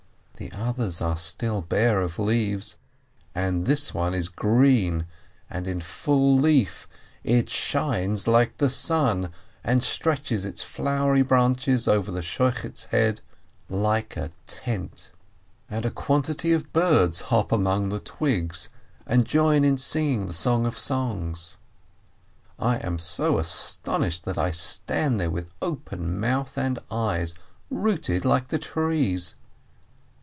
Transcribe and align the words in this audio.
The 0.37 0.51
others 0.53 1.01
are 1.01 1.17
still 1.17 1.61
bare 1.61 2.01
of 2.01 2.17
leaves, 2.17 2.75
and 3.35 3.67
this 3.67 3.93
one 3.93 4.15
is 4.15 4.27
green 4.27 5.05
and 5.51 5.67
in 5.67 5.79
full 5.81 6.35
leaf, 6.35 6.87
it 7.23 7.47
shines 7.47 8.21
IT 8.23 8.25
IS 8.25 8.27
WELL 8.27 8.39
69 8.39 8.39
like 8.39 8.57
the 8.57 8.69
sun, 8.71 9.29
and 9.63 9.83
stretches 9.83 10.43
its 10.43 10.63
flowery 10.63 11.21
branches 11.21 11.87
over 11.87 12.09
the 12.11 12.23
Shochet's 12.23 12.85
head 12.85 13.21
like 13.69 14.17
a 14.17 14.31
tent. 14.47 15.11
And 15.69 15.85
a 15.85 15.91
quantity 15.91 16.53
of 16.53 16.73
birds 16.73 17.21
hop 17.29 17.51
among 17.51 17.89
the 17.89 17.99
twigs 17.99 18.69
and 19.05 19.25
join 19.27 19.63
in 19.63 19.77
singing 19.77 20.25
the 20.25 20.33
Song 20.33 20.65
of 20.65 20.75
Songs. 20.75 21.59
I 22.57 22.77
am 22.77 22.97
so 22.97 23.37
astonished 23.37 24.25
that 24.25 24.39
I 24.39 24.49
stand 24.49 25.19
there 25.19 25.29
with 25.29 25.51
open 25.61 26.19
mouth 26.19 26.57
and 26.57 26.79
eyes, 26.89 27.35
rooted 27.69 28.25
like 28.25 28.47
the 28.47 28.57
trees. 28.57 29.35